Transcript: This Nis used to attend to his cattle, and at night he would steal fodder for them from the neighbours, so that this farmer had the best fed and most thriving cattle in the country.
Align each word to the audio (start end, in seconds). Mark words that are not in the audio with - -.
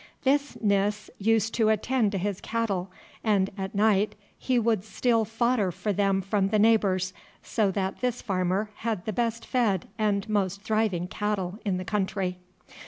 This 0.23 0.57
Nis 0.59 1.11
used 1.19 1.53
to 1.53 1.69
attend 1.69 2.11
to 2.13 2.17
his 2.17 2.41
cattle, 2.41 2.89
and 3.23 3.51
at 3.55 3.75
night 3.75 4.15
he 4.35 4.57
would 4.57 4.83
steal 4.83 5.25
fodder 5.25 5.71
for 5.71 5.93
them 5.93 6.21
from 6.23 6.47
the 6.47 6.57
neighbours, 6.57 7.13
so 7.43 7.69
that 7.69 8.01
this 8.01 8.19
farmer 8.19 8.71
had 8.77 9.05
the 9.05 9.13
best 9.13 9.45
fed 9.45 9.87
and 9.99 10.27
most 10.27 10.63
thriving 10.63 11.07
cattle 11.07 11.59
in 11.63 11.77
the 11.77 11.85
country. 11.85 12.39